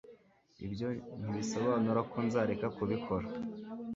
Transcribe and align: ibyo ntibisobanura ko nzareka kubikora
ibyo 0.65 0.87
ntibisobanura 1.19 2.01
ko 2.11 2.17
nzareka 2.25 2.67
kubikora 2.77 3.27